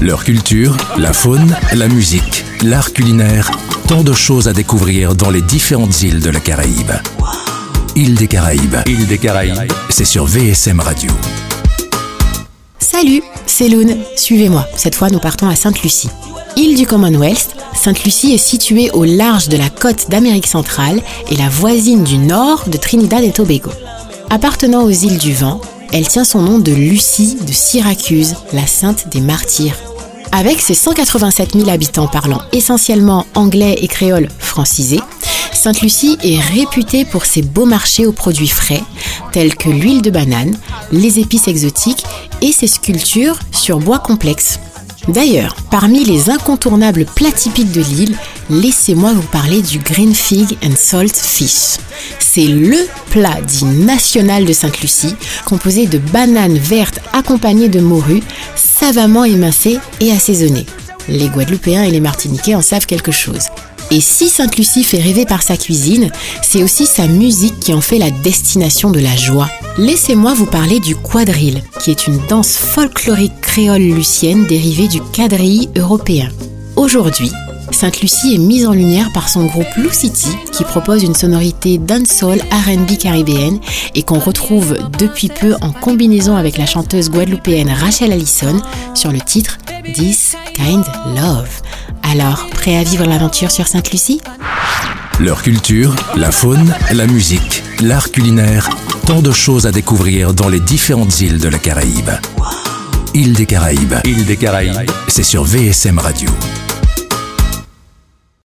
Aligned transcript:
Leur 0.00 0.24
culture, 0.24 0.78
la 0.96 1.12
faune, 1.12 1.54
la 1.74 1.86
musique, 1.86 2.46
l'art 2.62 2.94
culinaire, 2.94 3.50
tant 3.86 4.02
de 4.02 4.14
choses 4.14 4.48
à 4.48 4.54
découvrir 4.54 5.14
dans 5.14 5.28
les 5.28 5.42
différentes 5.42 6.00
îles 6.00 6.20
de 6.20 6.30
la 6.30 6.40
Caraïbe. 6.40 6.92
Île 7.96 8.14
des 8.14 8.26
Caraïbes. 8.26 8.76
Île 8.86 9.06
des 9.06 9.18
Caraïbes. 9.18 9.70
C'est 9.90 10.06
sur 10.06 10.24
VSM 10.24 10.80
Radio. 10.80 11.10
Salut, 12.78 13.22
c'est 13.44 13.68
Loun. 13.68 13.94
Suivez-moi. 14.16 14.66
Cette 14.74 14.94
fois, 14.94 15.10
nous 15.10 15.18
partons 15.18 15.50
à 15.50 15.54
Sainte-Lucie. 15.54 16.08
Île 16.56 16.76
du 16.76 16.86
Commonwealth, 16.86 17.54
Sainte-Lucie 17.74 18.32
est 18.32 18.38
située 18.38 18.90
au 18.92 19.04
large 19.04 19.50
de 19.50 19.58
la 19.58 19.68
côte 19.68 20.08
d'Amérique 20.08 20.46
centrale 20.46 21.02
et 21.30 21.36
la 21.36 21.50
voisine 21.50 22.04
du 22.04 22.16
nord 22.16 22.64
de 22.68 22.78
Trinidad 22.78 23.22
et 23.22 23.32
Tobago. 23.32 23.70
Appartenant 24.30 24.84
aux 24.84 24.90
îles 24.90 25.18
du 25.18 25.34
Vent, 25.34 25.60
elle 25.92 26.08
tient 26.08 26.24
son 26.24 26.40
nom 26.40 26.58
de 26.58 26.72
Lucie 26.72 27.36
de 27.46 27.52
Syracuse, 27.52 28.36
la 28.54 28.66
sainte 28.66 29.08
des 29.10 29.20
martyrs. 29.20 29.76
Avec 30.32 30.60
ses 30.60 30.74
187 30.74 31.54
000 31.54 31.68
habitants 31.68 32.06
parlant 32.06 32.40
essentiellement 32.52 33.26
anglais 33.34 33.76
et 33.80 33.88
créole 33.88 34.28
francisé, 34.38 35.00
Sainte-Lucie 35.52 36.18
est 36.22 36.38
réputée 36.38 37.04
pour 37.04 37.24
ses 37.24 37.42
beaux 37.42 37.66
marchés 37.66 38.06
aux 38.06 38.12
produits 38.12 38.48
frais, 38.48 38.82
tels 39.32 39.56
que 39.56 39.68
l'huile 39.68 40.02
de 40.02 40.10
banane, 40.10 40.56
les 40.92 41.18
épices 41.18 41.48
exotiques 41.48 42.04
et 42.42 42.52
ses 42.52 42.68
sculptures 42.68 43.38
sur 43.50 43.80
bois 43.80 43.98
complexe. 43.98 44.60
D'ailleurs, 45.08 45.56
parmi 45.70 46.04
les 46.04 46.30
incontournables 46.30 47.06
plats 47.06 47.32
typiques 47.32 47.72
de 47.72 47.80
l'île, 47.80 48.16
laissez-moi 48.48 49.12
vous 49.12 49.26
parler 49.28 49.62
du 49.62 49.78
green 49.78 50.14
fig 50.14 50.56
and 50.64 50.76
salt 50.76 51.16
fish. 51.16 51.78
C'est 52.18 52.46
le 52.46 52.76
plat 53.10 53.40
dit 53.40 53.64
national 53.64 54.44
de 54.44 54.52
Sainte-Lucie, 54.52 55.16
composé 55.44 55.86
de 55.86 55.98
bananes 55.98 56.58
vertes 56.58 57.00
accompagnées 57.12 57.68
de 57.68 57.80
morue, 57.80 58.22
savamment 58.80 59.26
émincées 59.26 59.78
et 60.00 60.10
assaisonnées. 60.10 60.64
Les 61.06 61.28
Guadeloupéens 61.28 61.82
et 61.82 61.90
les 61.90 62.00
Martiniquais 62.00 62.54
en 62.54 62.62
savent 62.62 62.86
quelque 62.86 63.12
chose. 63.12 63.48
Et 63.90 64.00
si 64.00 64.28
Sainte-Lucie 64.28 64.84
fait 64.84 65.00
rêver 65.02 65.26
par 65.26 65.42
sa 65.42 65.58
cuisine, 65.58 66.10
c'est 66.42 66.62
aussi 66.62 66.86
sa 66.86 67.06
musique 67.06 67.60
qui 67.60 67.74
en 67.74 67.82
fait 67.82 67.98
la 67.98 68.10
destination 68.10 68.90
de 68.90 69.00
la 69.00 69.14
joie. 69.16 69.50
Laissez-moi 69.76 70.32
vous 70.32 70.46
parler 70.46 70.80
du 70.80 70.96
quadrille, 70.96 71.62
qui 71.78 71.90
est 71.90 72.06
une 72.06 72.20
danse 72.28 72.56
folklorique 72.56 73.38
créole 73.42 73.82
lucienne 73.82 74.46
dérivée 74.46 74.88
du 74.88 75.02
quadrille 75.12 75.68
européen. 75.76 76.30
Aujourd'hui, 76.76 77.32
Sainte-Lucie 77.70 78.34
est 78.34 78.38
mise 78.38 78.66
en 78.66 78.72
lumière 78.72 79.10
par 79.12 79.28
son 79.28 79.46
groupe 79.46 79.74
Lou 79.76 79.90
City 79.90 80.36
qui 80.52 80.64
propose 80.64 81.02
une 81.02 81.14
sonorité 81.14 81.78
dancehall 81.78 82.40
R&B 82.50 82.96
caribéenne 82.98 83.60
et 83.94 84.02
qu'on 84.02 84.18
retrouve 84.18 84.76
depuis 84.98 85.28
peu 85.28 85.54
en 85.60 85.72
combinaison 85.72 86.36
avec 86.36 86.58
la 86.58 86.66
chanteuse 86.66 87.10
guadeloupéenne 87.10 87.70
Rachel 87.70 88.12
Allison 88.12 88.60
sur 88.94 89.12
le 89.12 89.20
titre 89.20 89.58
This 89.94 90.36
Kind 90.54 90.84
Love. 91.16 91.62
Alors, 92.02 92.46
prêt 92.50 92.76
à 92.76 92.82
vivre 92.82 93.06
l'aventure 93.06 93.50
sur 93.50 93.66
Sainte-Lucie? 93.66 94.20
Leur 95.18 95.42
culture, 95.42 95.94
la 96.16 96.30
faune, 96.30 96.74
la 96.92 97.06
musique, 97.06 97.62
l'art 97.82 98.10
culinaire, 98.10 98.70
tant 99.06 99.20
de 99.22 99.32
choses 99.32 99.66
à 99.66 99.72
découvrir 99.72 100.32
dans 100.34 100.48
les 100.48 100.60
différentes 100.60 101.20
îles 101.20 101.38
de 101.38 101.48
la 101.48 101.58
Caraïbe. 101.58 102.10
Île 103.14 103.32
des 103.32 103.46
Caraïbes. 103.46 103.94
Île 104.04 104.24
des 104.24 104.36
Caraïbes. 104.36 104.90
C'est 105.08 105.24
sur 105.24 105.44
VSM 105.44 105.98
Radio. 105.98 106.30